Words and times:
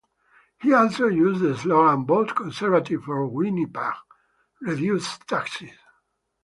He 0.63 0.73
also 0.73 1.05
used 1.09 1.41
the 1.41 1.55
slogan, 1.55 2.07
"Vote 2.07 2.35
Conservative 2.35 3.03
for 3.03 3.23
Winnipeg- 3.27 3.93
reduce 4.59 5.15
taxes". 5.19 5.69